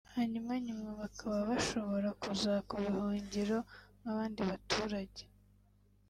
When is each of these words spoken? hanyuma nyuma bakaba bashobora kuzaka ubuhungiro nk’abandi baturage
hanyuma 0.15 0.51
nyuma 0.65 0.89
bakaba 1.01 1.37
bashobora 1.51 2.09
kuzaka 2.21 2.71
ubuhungiro 2.79 3.57
nk’abandi 4.01 4.39
baturage 4.49 5.23